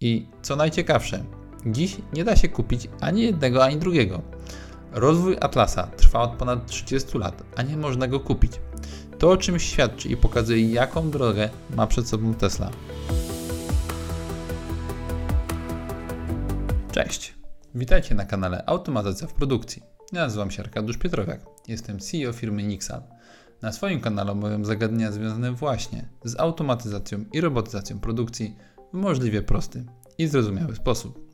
[0.00, 1.24] I co najciekawsze,
[1.66, 4.22] dziś nie da się kupić ani jednego, ani drugiego.
[4.92, 8.52] Rozwój Atlasa trwa od ponad 30 lat, a nie można go kupić.
[9.18, 12.70] To o czymś świadczy i pokazuje, jaką drogę ma przed sobą Tesla.
[16.92, 17.34] Cześć!
[17.74, 19.82] Witajcie na kanale Automatyzacja w produkcji.
[20.12, 21.40] Nazywam się Arkadiusz Pietrowiak.
[21.68, 23.02] Jestem CEO firmy Nixal.
[23.62, 28.56] Na swoim kanale omawiam zagadnienia związane właśnie z automatyzacją i robotyzacją produkcji
[28.92, 29.84] możliwie prosty
[30.18, 31.28] i zrozumiały sposób.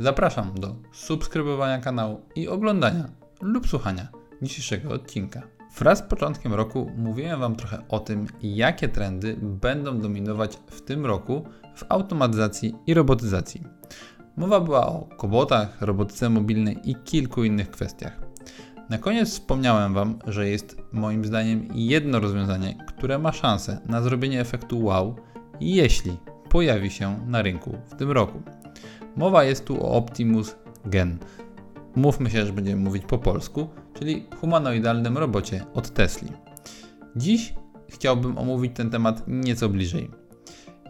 [0.00, 3.08] Zapraszam do subskrybowania kanału i oglądania
[3.40, 4.08] lub słuchania
[4.42, 5.42] dzisiejszego odcinka.
[5.78, 11.06] Wraz z początkiem roku mówiłem Wam trochę o tym, jakie trendy będą dominować w tym
[11.06, 11.44] roku
[11.76, 13.62] w automatyzacji i robotyzacji.
[14.36, 18.20] Mowa była o kobotach, robotyce mobilnej i kilku innych kwestiach.
[18.90, 24.40] Na koniec wspomniałem Wam, że jest moim zdaniem jedno rozwiązanie, które ma szansę na zrobienie
[24.40, 25.16] efektu wow,
[25.60, 26.16] jeśli
[26.52, 28.42] pojawi się na rynku w tym roku.
[29.16, 31.18] Mowa jest tu o Optimus Gen.
[31.96, 36.32] Mówmy się, że będziemy mówić po polsku, czyli humanoidalnym robocie od Tesli.
[37.16, 37.54] Dziś
[37.88, 40.10] chciałbym omówić ten temat nieco bliżej.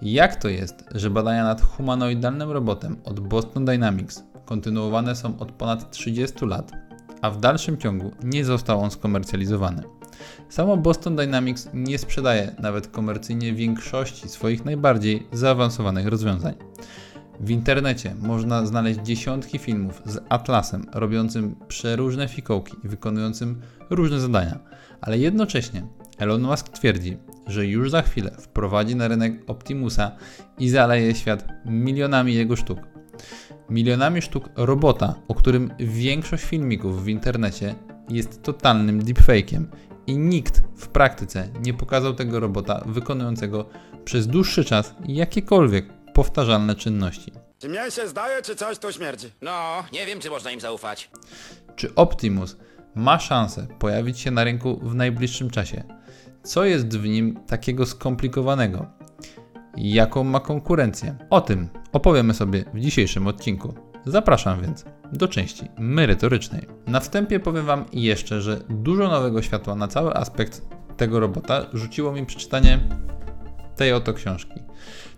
[0.02, 5.90] Jak to jest, że badania nad humanoidalnym robotem od Boston Dynamics kontynuowane są od ponad
[5.90, 6.72] 30 lat,
[7.20, 9.82] a w dalszym ciągu nie został on skomercjalizowany?
[10.48, 16.54] Samo Boston Dynamics nie sprzedaje nawet komercyjnie większości swoich najbardziej zaawansowanych rozwiązań.
[17.40, 24.58] W internecie można znaleźć dziesiątki filmów z Atlasem robiącym przeróżne fikołki i wykonującym różne zadania,
[25.00, 25.82] ale jednocześnie
[26.18, 30.16] Elon Musk twierdzi, że już za chwilę wprowadzi na rynek Optimusa
[30.58, 32.78] i zaleje świat milionami jego sztuk.
[33.70, 37.74] Milionami sztuk robota, o którym większość filmików w internecie
[38.08, 39.64] jest totalnym deepfake'iem
[40.06, 43.68] i nikt w praktyce nie pokazał tego robota wykonującego
[44.04, 47.32] przez dłuższy czas jakiekolwiek powtarzalne czynności.
[47.58, 49.30] Czy mnie się zdaje, czy coś tu śmierdzi?
[49.42, 51.10] No, nie wiem, czy można im zaufać.
[51.76, 52.56] Czy Optimus
[52.94, 55.84] ma szansę pojawić się na rynku w najbliższym czasie?
[56.42, 58.86] Co jest w nim takiego skomplikowanego?
[59.76, 61.16] Jaką ma konkurencję?
[61.30, 63.74] O tym opowiemy sobie w dzisiejszym odcinku.
[64.06, 66.66] Zapraszam więc do części merytorycznej.
[66.86, 70.62] Na wstępie powiem Wam jeszcze, że dużo nowego światła na cały aspekt
[70.96, 72.80] tego robota rzuciło mi przeczytanie
[73.76, 74.62] tej oto książki.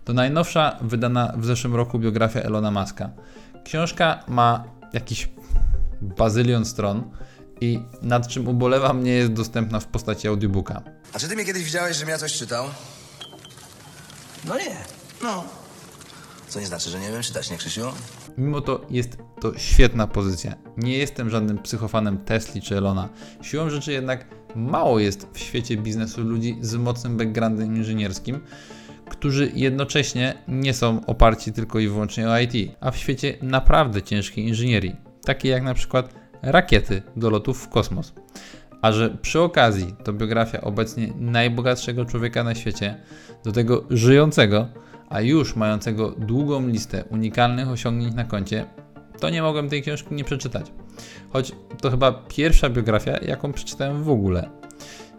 [0.03, 3.09] To najnowsza, wydana w zeszłym roku biografia Elona Muska.
[3.63, 4.63] Książka ma
[4.93, 5.29] jakiś
[6.01, 7.11] bazylion stron
[7.61, 10.81] i nad czym ubolewam nie jest dostępna w postaci audiobooka.
[11.13, 12.65] A czy ty mnie kiedyś widziałeś, żebym ja coś czytał?
[14.45, 14.75] No nie.
[15.23, 15.43] No.
[16.47, 17.81] Co nie znaczy, że nie wiem czytać, nie Krzysiu?
[18.37, 20.55] Mimo to jest to świetna pozycja.
[20.77, 23.09] Nie jestem żadnym psychofanem Tesli czy Elona.
[23.41, 24.25] Siłą rzeczy jednak
[24.55, 28.39] mało jest w świecie biznesu ludzi z mocnym backgroundem inżynierskim,
[29.09, 34.47] którzy jednocześnie nie są oparci tylko i wyłącznie o IT, a w świecie naprawdę ciężkiej
[34.47, 34.95] inżynierii,
[35.25, 38.13] takiej jak na przykład rakiety do lotów w kosmos.
[38.81, 43.01] A że przy okazji to biografia obecnie najbogatszego człowieka na świecie,
[43.43, 44.67] do tego żyjącego,
[45.15, 48.65] a już mającego długą listę unikalnych osiągnięć na koncie,
[49.19, 50.71] to nie mogłem tej książki nie przeczytać.
[51.29, 54.49] Choć to chyba pierwsza biografia, jaką przeczytałem w ogóle.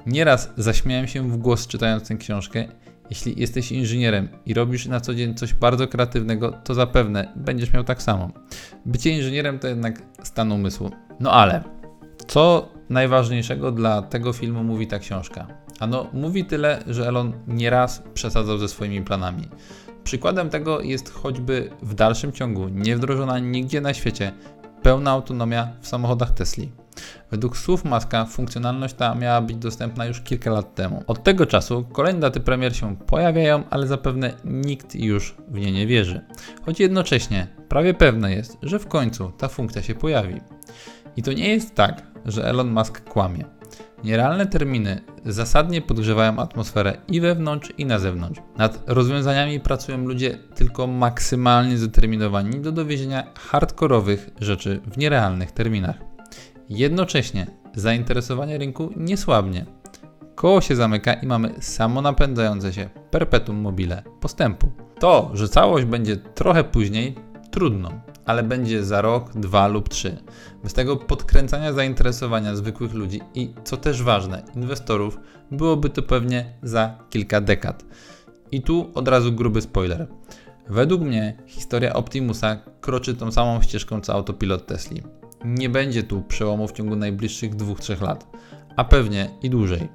[0.06, 2.64] Nieraz zaśmiałem się w głos czytając tę książkę.
[3.10, 7.84] Jeśli jesteś inżynierem i robisz na co dzień coś bardzo kreatywnego, to zapewne będziesz miał
[7.84, 8.30] tak samo.
[8.86, 10.90] Bycie inżynierem to jednak stan umysłu.
[11.20, 11.64] No ale,
[12.26, 15.46] co najważniejszego dla tego filmu mówi ta książka?
[15.80, 19.48] Ano, mówi tyle, że Elon nieraz przesadzał ze swoimi planami.
[20.06, 24.32] Przykładem tego jest choćby w dalszym ciągu niewdrożona nigdzie na świecie
[24.82, 26.72] pełna autonomia w samochodach Tesli.
[27.30, 31.02] Według słów Maska funkcjonalność ta miała być dostępna już kilka lat temu.
[31.06, 35.86] Od tego czasu kolejne daty premier się pojawiają, ale zapewne nikt już w nie nie
[35.86, 36.20] wierzy.
[36.66, 40.40] Choć jednocześnie prawie pewne jest, że w końcu ta funkcja się pojawi.
[41.16, 43.55] I to nie jest tak, że Elon Musk kłamie.
[44.04, 48.40] Nierealne terminy zasadnie podgrzewają atmosferę i wewnątrz, i na zewnątrz.
[48.56, 55.96] Nad rozwiązaniami pracują ludzie tylko maksymalnie zdeterminowani do dowiezienia hardkorowych rzeczy w nierealnych terminach.
[56.68, 59.66] Jednocześnie zainteresowanie rynku nie słabnie.
[60.34, 64.70] Koło się zamyka i mamy samonapędzające się perpetuum mobile postępu.
[64.98, 67.14] To, że całość będzie trochę później,
[67.50, 67.90] trudno,
[68.26, 70.16] ale będzie za rok, dwa lub trzy.
[70.62, 75.18] Bez tego podkręcania zainteresowania zwykłych ludzi i, co też ważne, inwestorów,
[75.50, 77.84] byłoby to pewnie za kilka dekad.
[78.52, 80.06] I tu od razu gruby spoiler.
[80.68, 85.02] Według mnie historia Optimusa kroczy tą samą ścieżką co autopilot Tesli.
[85.44, 88.26] Nie będzie tu przełomu w ciągu najbliższych 2-3 lat,
[88.76, 89.88] a pewnie i dłużej.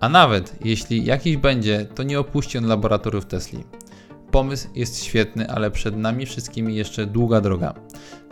[0.00, 3.64] A nawet jeśli jakiś będzie, to nie opuści on laboratoriów Tesli.
[4.32, 7.74] Pomysł jest świetny, ale przed nami wszystkimi jeszcze długa droga.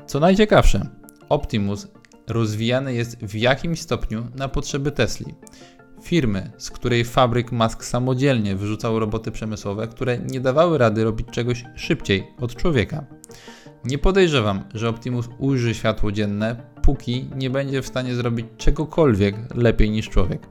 [0.07, 0.87] Co najciekawsze,
[1.29, 1.89] Optimus
[2.29, 5.35] rozwijany jest w jakimś stopniu na potrzeby Tesli.
[6.03, 11.65] Firmy, z której fabryk Musk samodzielnie wyrzucał roboty przemysłowe, które nie dawały rady robić czegoś
[11.75, 13.05] szybciej od człowieka.
[13.85, 19.91] Nie podejrzewam, że Optimus ujrzy światło dzienne, póki nie będzie w stanie zrobić czegokolwiek lepiej
[19.91, 20.47] niż człowiek.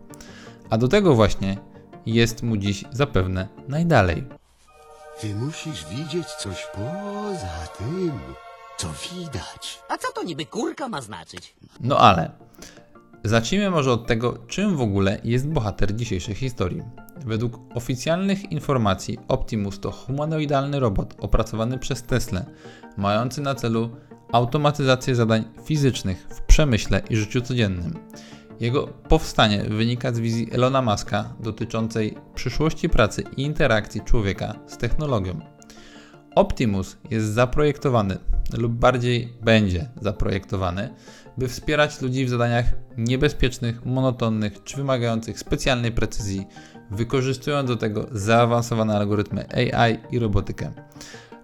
[0.70, 1.58] A do tego właśnie
[2.06, 4.39] jest mu dziś zapewne najdalej.
[5.22, 8.12] Ty musisz widzieć coś poza tym,
[8.78, 9.80] co widać.
[9.90, 11.56] A co to niby kurka ma znaczyć?
[11.80, 12.32] No ale
[13.24, 16.84] zacznijmy może od tego, czym w ogóle jest bohater dzisiejszej historii.
[17.26, 22.42] Według oficjalnych informacji Optimus to humanoidalny robot opracowany przez Tesla,
[22.98, 23.90] mający na celu
[24.32, 28.00] automatyzację zadań fizycznych w przemyśle i życiu codziennym.
[28.60, 35.40] Jego powstanie wynika z wizji Elona Muska dotyczącej przyszłości pracy i interakcji człowieka z technologią.
[36.36, 38.18] Optimus jest zaprojektowany,
[38.58, 40.90] lub bardziej będzie zaprojektowany,
[41.38, 42.66] by wspierać ludzi w zadaniach
[42.98, 46.48] niebezpiecznych, monotonnych czy wymagających specjalnej precyzji,
[46.92, 50.72] wykorzystując do tego zaawansowane algorytmy AI i robotykę.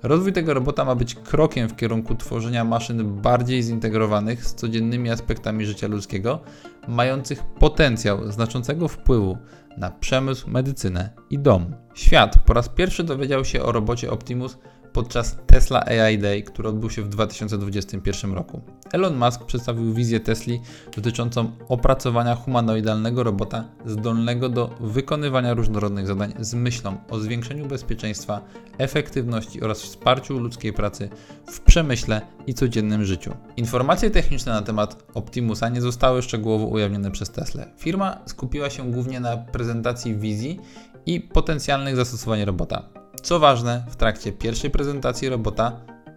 [0.03, 5.65] Rozwój tego robota ma być krokiem w kierunku tworzenia maszyn bardziej zintegrowanych z codziennymi aspektami
[5.65, 6.39] życia ludzkiego,
[6.87, 9.37] mających potencjał znaczącego wpływu
[9.77, 11.75] na przemysł, medycynę i dom.
[11.93, 14.57] Świat po raz pierwszy dowiedział się o robocie Optimus
[14.95, 18.61] podczas Tesla AI Day, który odbył się w 2021 roku.
[18.93, 20.61] Elon Musk przedstawił wizję Tesli
[20.95, 28.41] dotyczącą opracowania humanoidalnego robota zdolnego do wykonywania różnorodnych zadań z myślą o zwiększeniu bezpieczeństwa,
[28.77, 31.09] efektywności oraz wsparciu ludzkiej pracy
[31.51, 33.33] w przemyśle i codziennym życiu.
[33.57, 37.65] Informacje techniczne na temat Optimusa nie zostały szczegółowo ujawnione przez Tesla.
[37.77, 40.59] Firma skupiła się głównie na prezentacji wizji
[41.05, 43.04] i potencjalnych zastosowań robota.
[43.25, 45.71] Co ważne, w trakcie pierwszej prezentacji robota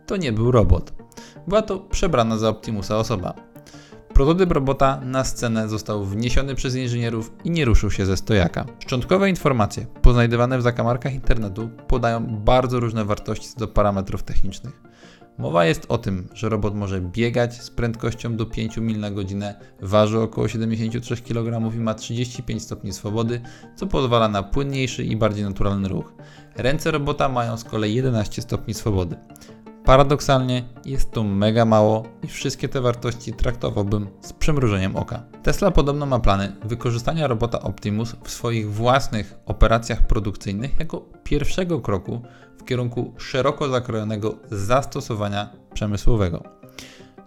[0.06, 0.92] to nie był robot.
[1.46, 3.34] Była to przebrana za Optimusa osoba.
[4.14, 8.64] Prototyp robota na scenę został wniesiony przez inżynierów i nie ruszył się ze stojaka.
[8.78, 14.87] Szczątkowe informacje poznajdywane w zakamarkach internetu podają bardzo różne wartości co do parametrów technicznych.
[15.38, 19.54] Mowa jest o tym, że robot może biegać z prędkością do 5 mil na godzinę,
[19.82, 23.40] waży około 73 kg i ma 35 stopni swobody,
[23.76, 26.12] co pozwala na płynniejszy i bardziej naturalny ruch.
[26.56, 29.16] Ręce robota mają z kolei 11 stopni swobody.
[29.88, 35.22] Paradoksalnie jest to mega mało i wszystkie te wartości traktowałbym z przymrużeniem oka.
[35.42, 42.22] Tesla podobno ma plany wykorzystania robota Optimus w swoich własnych operacjach produkcyjnych jako pierwszego kroku
[42.58, 46.57] w kierunku szeroko zakrojonego zastosowania przemysłowego.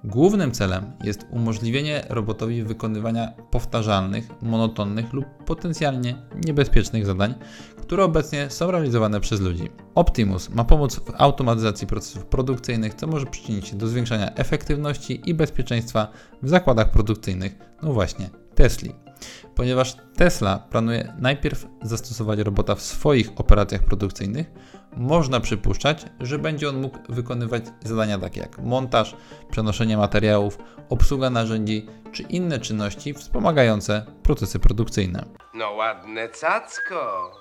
[0.04, 6.16] Głównym celem jest umożliwienie robotowi wykonywania powtarzalnych, monotonnych lub potencjalnie
[6.46, 7.34] niebezpiecznych zadań,
[7.82, 9.70] które obecnie są realizowane przez ludzi.
[9.96, 15.34] Optimus ma pomóc w automatyzacji procesów produkcyjnych, co może przyczynić się do zwiększania efektywności i
[15.34, 16.08] bezpieczeństwa
[16.44, 19.11] w zakładach produkcyjnych, no właśnie Tesli.
[19.56, 24.52] Ponieważ Tesla planuje najpierw zastosować robota w swoich operacjach produkcyjnych,
[24.98, 29.16] można przypuszczać, że będzie on mógł wykonywać zadania takie jak montaż,
[29.52, 30.58] przenoszenie materiałów,
[30.90, 35.26] obsługa narzędzi czy inne czynności wspomagające procesy produkcyjne.
[35.54, 37.32] No ładne cacko.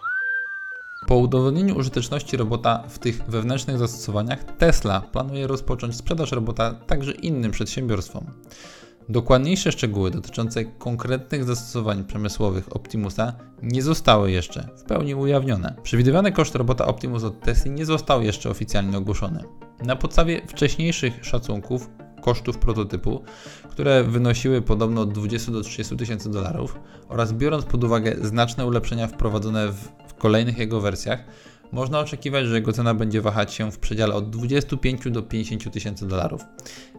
[1.07, 7.51] Po udowodnieniu użyteczności robota w tych wewnętrznych zastosowaniach, Tesla planuje rozpocząć sprzedaż robota także innym
[7.53, 8.27] przedsiębiorstwom.
[9.09, 15.75] Dokładniejsze szczegóły dotyczące konkretnych zastosowań przemysłowych Optimusa nie zostały jeszcze w pełni ujawnione.
[15.83, 19.45] Przewidywany koszt robota Optimus od Tesla nie został jeszcze oficjalnie ogłoszony.
[19.85, 21.91] Na podstawie wcześniejszych szacunków
[22.21, 23.23] kosztów prototypu,
[23.71, 29.07] które wynosiły podobno od 20 do 30 tysięcy dolarów oraz biorąc pod uwagę znaczne ulepszenia
[29.07, 31.25] wprowadzone w, w kolejnych jego wersjach,
[31.73, 36.09] można oczekiwać, że jego cena będzie wahać się w przedziale od 25 do 50 tysięcy
[36.09, 36.45] dolarów.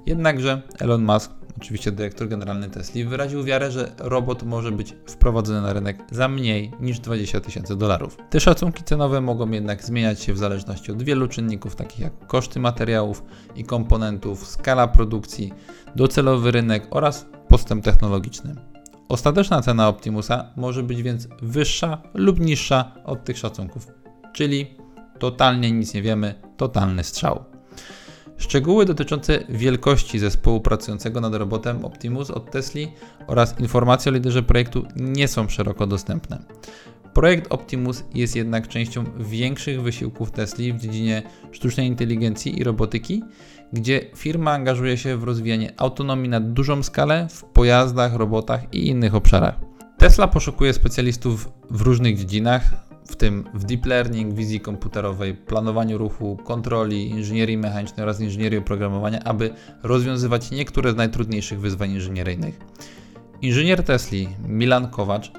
[0.05, 5.74] Jednakże Elon Musk, oczywiście dyrektor generalny Tesla, wyraził wiarę, że robot może być wprowadzony na
[5.74, 8.17] rynek za mniej niż 20 tysięcy dolarów.
[8.29, 12.60] Te szacunki cenowe mogą jednak zmieniać się w zależności od wielu czynników, takich jak koszty
[12.60, 13.24] materiałów
[13.55, 15.53] i komponentów, skala produkcji,
[15.96, 18.55] docelowy rynek oraz postęp technologiczny.
[19.10, 23.88] Ostateczna cena Optimusa może być więc wyższa lub niższa od tych szacunków,
[24.34, 24.75] czyli
[25.20, 27.50] totalnie nic nie wiemy, totalny strzał.
[28.41, 32.81] Szczegóły dotyczące wielkości zespołu pracującego nad robotem Optimus od Tesla
[33.27, 36.43] oraz informacje o liderze projektu nie są szeroko dostępne.
[37.13, 43.24] Projekt Optimus jest jednak częścią większych wysiłków Tesla w dziedzinie sztucznej inteligencji i robotyki,
[43.74, 49.15] gdzie firma angażuje się w rozwijanie autonomii na dużą skalę w pojazdach, robotach i innych
[49.15, 49.55] obszarach.
[49.98, 56.38] Tesla poszukuje specjalistów w różnych dziedzinach, w tym w deep learning, wizji komputerowej, planowaniu ruchu,
[56.43, 59.53] kontroli, inżynierii mechanicznej oraz inżynierii oprogramowania, aby
[59.84, 62.60] rozwiązywać niektóre z najtrudniejszych wyzwań inżynieryjnych.
[63.41, 65.31] Inżynier Tesli Milan Kowacz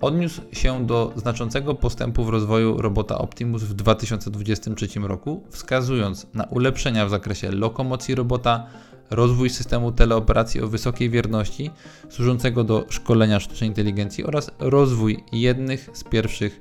[0.00, 7.06] odniósł się do znaczącego postępu w rozwoju robota Optimus w 2023 roku, wskazując na ulepszenia
[7.06, 8.66] w zakresie lokomocji robota,
[9.10, 11.70] rozwój systemu teleoperacji o wysokiej wierności
[12.10, 16.60] służącego do szkolenia sztucznej inteligencji oraz rozwój jednych z pierwszych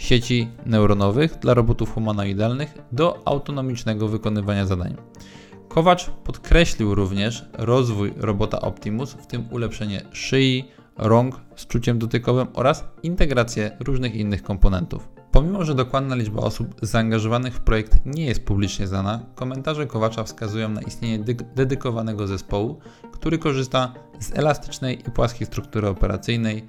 [0.00, 4.96] sieci neuronowych dla robotów humanoidalnych do autonomicznego wykonywania zadań.
[5.68, 12.84] Kowacz podkreślił również rozwój robota Optimus, w tym ulepszenie szyi, rąk z czuciem dotykowym oraz
[13.02, 15.08] integrację różnych innych komponentów.
[15.32, 20.68] Pomimo, że dokładna liczba osób zaangażowanych w projekt nie jest publicznie znana, komentarze Kowacza wskazują
[20.68, 22.78] na istnienie dy- dedykowanego zespołu,
[23.12, 26.66] który korzysta z elastycznej i płaskiej struktury operacyjnej,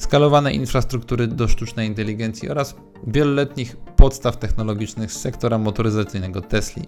[0.00, 2.76] skalowanej infrastruktury do sztucznej inteligencji oraz
[3.06, 6.82] wieloletnich podstaw technologicznych z sektora motoryzacyjnego Tesli.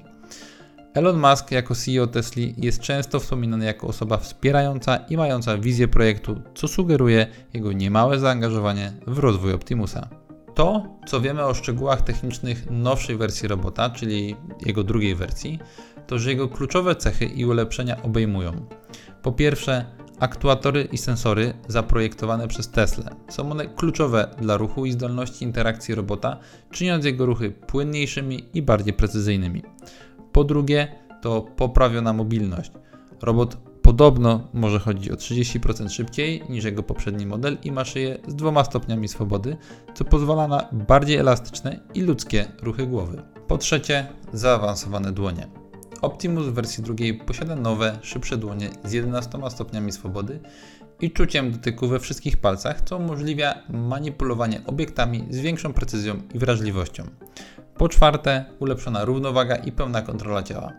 [0.94, 6.42] Elon Musk jako CEO Tesli jest często wspominany jako osoba wspierająca i mająca wizję projektu,
[6.54, 10.08] co sugeruje jego niemałe zaangażowanie w rozwój Optimusa.
[10.54, 15.58] To, co wiemy o szczegółach technicznych nowszej wersji robota, czyli jego drugiej wersji,
[16.06, 18.66] to że jego kluczowe cechy i ulepszenia obejmują
[19.22, 19.84] po pierwsze
[20.22, 23.10] aktuatory i sensory zaprojektowane przez Tesla.
[23.28, 26.36] Są one kluczowe dla ruchu i zdolności interakcji robota,
[26.70, 29.62] czyniąc jego ruchy płynniejszymi i bardziej precyzyjnymi.
[30.32, 30.88] Po drugie,
[31.22, 32.72] to poprawiona mobilność.
[33.22, 38.34] Robot podobno może chodzić o 30% szybciej niż jego poprzedni model i ma szyję z
[38.34, 39.56] dwoma stopniami swobody,
[39.94, 43.22] co pozwala na bardziej elastyczne i ludzkie ruchy głowy.
[43.48, 45.61] Po trzecie, zaawansowane dłonie.
[46.02, 50.40] Optimus w wersji drugiej posiada nowe, szybsze dłonie z 11 stopniami swobody
[51.00, 57.04] i czuciem dotyku we wszystkich palcach, co umożliwia manipulowanie obiektami z większą precyzją i wrażliwością.
[57.76, 60.72] Po czwarte, ulepszona równowaga i pełna kontrola ciała.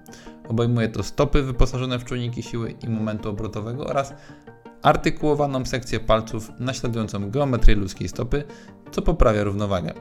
[0.47, 4.13] Obejmuje to stopy wyposażone w czujniki siły i momentu obrotowego oraz
[4.81, 8.43] artykułowaną sekcję palców naśladującą geometrię ludzkiej stopy,
[8.91, 9.93] co poprawia równowagę.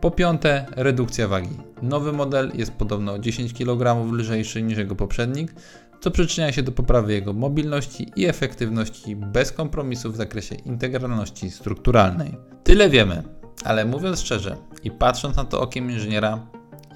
[0.00, 1.56] Po piąte, redukcja wagi.
[1.82, 5.54] Nowy model jest podobno o 10 kg lżejszy niż jego poprzednik,
[6.00, 12.36] co przyczynia się do poprawy jego mobilności i efektywności bez kompromisów w zakresie integralności strukturalnej.
[12.64, 13.22] Tyle wiemy,
[13.64, 16.46] ale mówiąc szczerze i patrząc na to okiem inżyniera,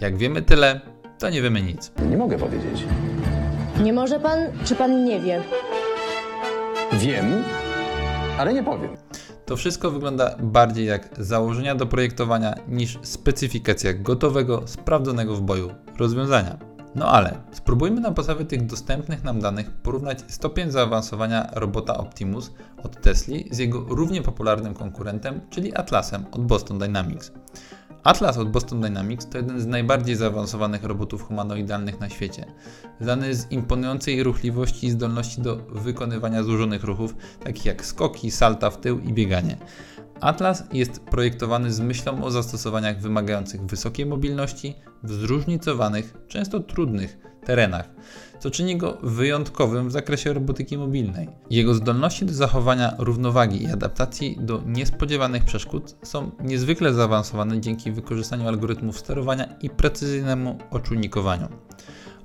[0.00, 0.80] jak wiemy tyle,
[1.18, 1.92] to nie wiemy nic.
[2.10, 2.84] Nie mogę powiedzieć.
[3.82, 5.42] Nie może pan, czy pan nie wie?
[6.92, 7.44] Wiem,
[8.38, 8.90] ale nie powiem.
[9.46, 16.58] To wszystko wygląda bardziej jak założenia do projektowania niż specyfikacja gotowego, sprawdzonego w boju rozwiązania.
[16.94, 22.50] No ale spróbujmy na podstawie tych dostępnych nam danych porównać stopień zaawansowania robota Optimus
[22.84, 27.32] od Tesli z jego równie popularnym konkurentem, czyli Atlasem od Boston Dynamics.
[28.04, 32.44] Atlas od Boston Dynamics to jeden z najbardziej zaawansowanych robotów humanoidalnych na świecie.
[33.00, 38.80] Znany z imponującej ruchliwości i zdolności do wykonywania złożonych ruchów, takich jak skoki, salta w
[38.80, 39.56] tył i bieganie.
[40.20, 47.90] Atlas jest projektowany z myślą o zastosowaniach wymagających wysokiej mobilności w zróżnicowanych, często trudnych terenach,
[48.40, 51.28] co czyni go wyjątkowym w zakresie robotyki mobilnej.
[51.50, 58.48] Jego zdolności do zachowania równowagi i adaptacji do niespodziewanych przeszkód są niezwykle zaawansowane dzięki wykorzystaniu
[58.48, 61.48] algorytmów sterowania i precyzyjnemu oczujnikowaniu.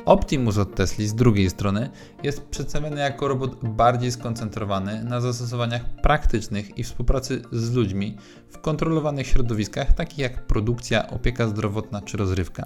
[0.05, 1.89] Optimus od Tesli z drugiej strony
[2.23, 8.17] jest przedstawiony jako robot bardziej skoncentrowany na zastosowaniach praktycznych i współpracy z ludźmi
[8.49, 12.65] w kontrolowanych środowiskach, takich jak produkcja, opieka zdrowotna czy rozrywka.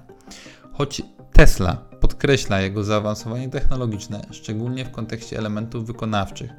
[0.73, 1.01] Choć
[1.33, 6.51] Tesla podkreśla jego zaawansowanie technologiczne, szczególnie w kontekście elementów wykonawczych,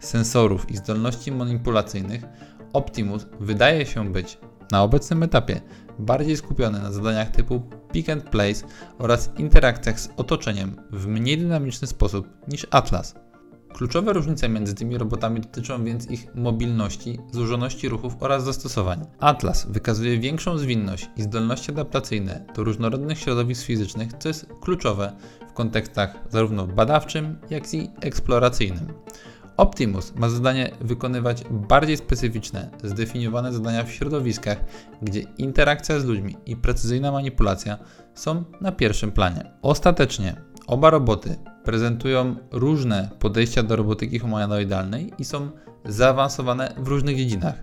[0.00, 2.22] sensorów i zdolności manipulacyjnych,
[2.72, 4.38] Optimus wydaje się być
[4.70, 5.60] na obecnym etapie
[5.98, 8.66] bardziej skupiony na zadaniach typu pick and place
[8.98, 13.14] oraz interakcjach z otoczeniem w mniej dynamiczny sposób niż Atlas.
[13.74, 19.06] Kluczowe różnice między tymi robotami dotyczą więc ich mobilności, złożoności ruchów oraz zastosowań.
[19.18, 25.12] Atlas wykazuje większą zwinność i zdolności adaptacyjne do różnorodnych środowisk fizycznych, co jest kluczowe
[25.50, 28.86] w kontekstach zarówno badawczym, jak i eksploracyjnym.
[29.56, 34.64] Optimus ma zadanie wykonywać bardziej specyficzne, zdefiniowane zadania w środowiskach,
[35.02, 37.78] gdzie interakcja z ludźmi i precyzyjna manipulacja
[38.14, 39.50] są na pierwszym planie.
[39.62, 40.36] Ostatecznie
[40.66, 45.50] oba roboty prezentują różne podejścia do robotyki humanoidalnej i są
[45.84, 47.54] zaawansowane w różnych dziedzinach.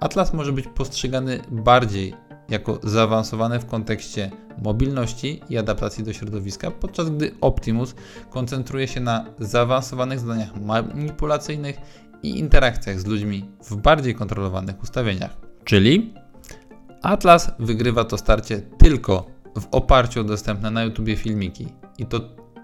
[0.00, 2.14] Atlas może być postrzegany bardziej
[2.48, 4.30] jako zaawansowany w kontekście
[4.62, 7.94] mobilności i adaptacji do środowiska, podczas gdy Optimus
[8.30, 11.76] koncentruje się na zaawansowanych zadaniach manipulacyjnych
[12.22, 15.36] i interakcjach z ludźmi w bardziej kontrolowanych ustawieniach.
[15.64, 16.14] Czyli
[17.02, 19.26] Atlas wygrywa to starcie tylko
[19.60, 21.68] w oparciu o dostępne na YouTube filmiki.
[21.98, 22.20] I to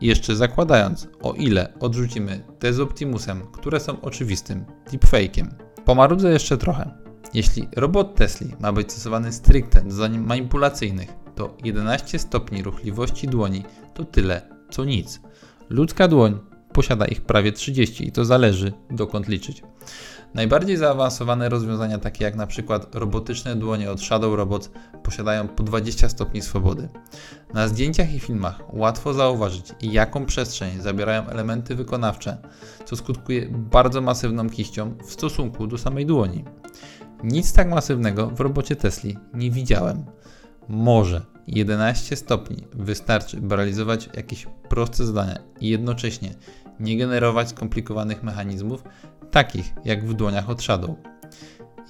[0.06, 5.46] jeszcze zakładając, o ile odrzucimy te z Optimusem, które są oczywistym deepfake'iem.
[5.84, 6.90] Pomarudzę jeszcze trochę.
[7.34, 13.64] Jeśli robot Tesla ma być stosowany stricte do zadań manipulacyjnych, to 11 stopni ruchliwości dłoni
[13.94, 15.20] to tyle, co nic.
[15.68, 16.38] Ludzka dłoń
[16.72, 19.62] posiada ich prawie 30 i to zależy dokąd liczyć.
[20.34, 24.70] Najbardziej zaawansowane rozwiązania, takie jak na przykład robotyczne dłonie od Shadow Robots,
[25.02, 26.88] posiadają po 20 stopni swobody.
[27.52, 32.36] Na zdjęciach i filmach łatwo zauważyć, jaką przestrzeń zabierają elementy wykonawcze,
[32.84, 36.44] co skutkuje bardzo masywną kiścią w stosunku do samej dłoni.
[37.24, 40.04] Nic tak masywnego w robocie Tesli nie widziałem.
[40.68, 46.34] Może 11 stopni wystarczy, by realizować jakieś proste zadania i jednocześnie
[46.80, 48.84] nie generować skomplikowanych mechanizmów,
[49.34, 50.90] takich jak w dłoniach od Shadow.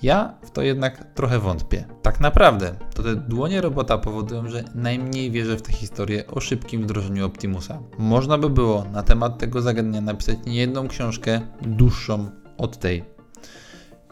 [0.03, 1.85] Ja w to jednak trochę wątpię.
[2.03, 6.83] Tak naprawdę to te dłonie robota powodują, że najmniej wierzę w tę historię o szybkim
[6.83, 7.79] wdrożeniu Optimusa.
[7.99, 13.05] Można by było na temat tego zagadnienia napisać niejedną książkę dłuższą od tej.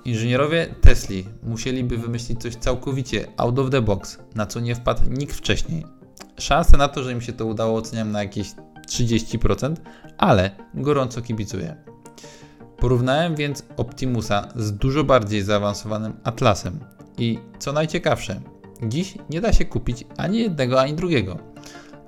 [0.05, 5.37] Inżynierowie Tesli musieliby wymyślić coś całkowicie out of the box, na co nie wpadł nikt
[5.37, 5.87] wcześniej.
[6.39, 8.55] Szanse na to, że im się to udało, oceniam na jakieś
[8.89, 9.75] 30%,
[10.19, 11.92] ale gorąco kibicuję.
[12.83, 16.81] Porównałem więc Optimusa z dużo bardziej zaawansowanym Atlasem
[17.19, 18.41] i co najciekawsze,
[18.83, 21.39] dziś nie da się kupić ani jednego, ani drugiego.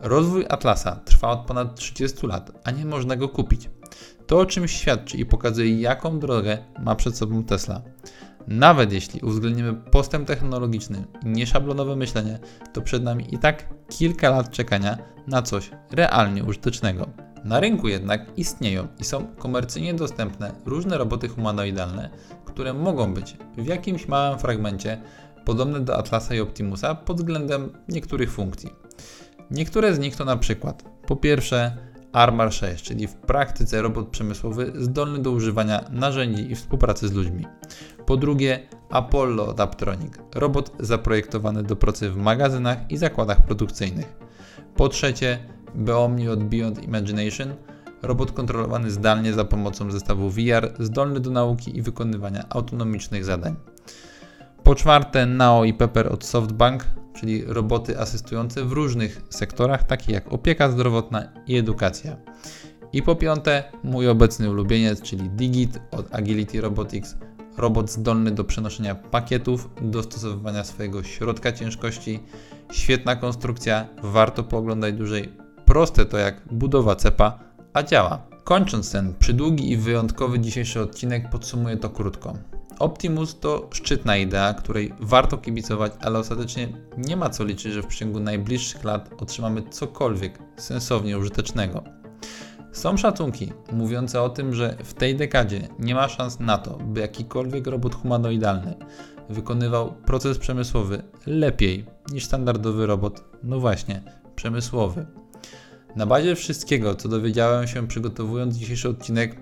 [0.00, 3.70] Rozwój Atlasa trwa od ponad 30 lat, a nie można go kupić.
[4.26, 7.82] To o czymś świadczy i pokazuje, jaką drogę ma przed sobą Tesla.
[8.46, 12.38] Nawet jeśli uwzględnimy postęp technologiczny i nieszablonowe myślenie,
[12.72, 17.08] to przed nami i tak kilka lat czekania na coś realnie użytecznego.
[17.44, 22.10] Na rynku jednak istnieją i są komercyjnie dostępne różne roboty humanoidalne,
[22.44, 25.00] które mogą być w jakimś małym fragmencie
[25.44, 28.70] podobne do Atlasa i Optimusa pod względem niektórych funkcji.
[29.50, 31.76] Niektóre z nich to na przykład po pierwsze
[32.12, 37.46] Armor 6, czyli w praktyce robot przemysłowy zdolny do używania narzędzi i współpracy z ludźmi.
[38.06, 44.16] Po drugie Apollo Adaptronic, robot zaprojektowany do pracy w magazynach i zakładach produkcyjnych.
[44.76, 45.38] Po trzecie
[45.74, 47.54] Beomni od Beyond Imagination,
[48.02, 53.56] robot kontrolowany zdalnie za pomocą zestawu VR, zdolny do nauki i wykonywania autonomicznych zadań.
[54.62, 60.32] Po czwarte Nao i Pepper od SoftBank, czyli roboty asystujące w różnych sektorach, takich jak
[60.32, 62.16] opieka zdrowotna i edukacja.
[62.92, 67.16] I po piąte mój obecny ulubieniec, czyli Digit od Agility Robotics,
[67.56, 72.20] robot zdolny do przenoszenia pakietów, dostosowywania swojego środka ciężkości,
[72.72, 77.38] świetna konstrukcja, warto pooglądać dłużej, proste to jak budowa cepa,
[77.72, 78.26] a działa.
[78.44, 82.34] Kończąc ten przydługi i wyjątkowy dzisiejszy odcinek podsumuję to krótko.
[82.78, 87.86] Optimus to szczytna idea, której warto kibicować, ale ostatecznie nie ma co liczyć, że w
[87.86, 91.84] przeciągu najbliższych lat otrzymamy cokolwiek sensownie użytecznego.
[92.72, 97.00] Są szacunki mówiące o tym, że w tej dekadzie nie ma szans na to, by
[97.00, 98.74] jakikolwiek robot humanoidalny
[99.28, 104.02] wykonywał proces przemysłowy lepiej niż standardowy robot, no właśnie,
[104.36, 105.06] przemysłowy.
[105.96, 109.36] Na bazie wszystkiego, co dowiedziałem się przygotowując dzisiejszy odcinek,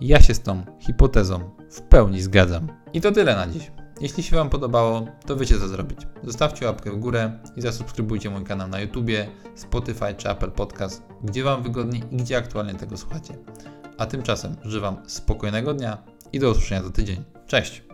[0.00, 2.68] ja się z tą hipotezą w pełni zgadzam.
[2.92, 3.70] I to tyle na dziś.
[4.00, 5.98] Jeśli się Wam podobało, to wiecie co zrobić.
[6.24, 11.44] Zostawcie łapkę w górę i zasubskrybujcie mój kanał na YouTubie, Spotify czy Apple Podcast, gdzie
[11.44, 13.34] Wam wygodniej i gdzie aktualnie tego słuchacie.
[13.98, 15.98] A tymczasem życzę Wam spokojnego dnia
[16.32, 17.24] i do usłyszenia za tydzień.
[17.46, 17.85] Cześć!